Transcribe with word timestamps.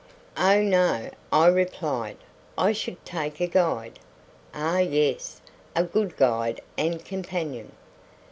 "Oh, 0.39 0.63
no," 0.63 1.11
I 1.31 1.45
replied, 1.45 2.17
"I 2.57 2.71
should 2.71 3.05
take 3.05 3.39
a 3.39 3.45
guide." 3.45 3.99
"Ah, 4.51 4.79
yes; 4.79 5.41
a 5.75 5.83
good 5.83 6.17
guide 6.17 6.59
and 6.75 7.05
companion." 7.05 7.71